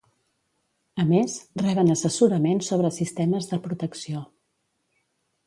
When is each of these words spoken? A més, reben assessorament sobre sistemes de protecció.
A 1.03 1.03
més, 1.09 1.35
reben 1.63 1.91
assessorament 1.97 2.63
sobre 2.69 2.93
sistemes 2.97 3.51
de 3.53 3.61
protecció. 3.69 4.25